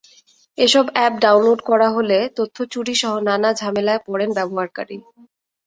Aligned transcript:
এসব 0.57 0.85
app 0.93 1.13
download 1.21 1.59
করা 1.69 1.87
হলে 1.95 2.17
তথ্য 2.37 2.57
চুরিসহ 2.73 3.13
নানা 3.27 3.49
ঝামেলায় 3.53 4.01
পড়েন 4.07 4.29
ব্যবহারকারী। 4.37 4.97